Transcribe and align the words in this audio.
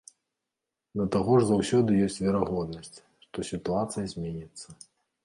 Да 1.01 1.05
таго 1.15 1.33
ж 1.41 1.45
заўсёды 1.51 1.99
ёсць 2.05 2.17
верагоднасць, 2.25 2.97
што 3.27 3.37
сітуацыя 3.51 4.05
зменіцца. 4.15 4.67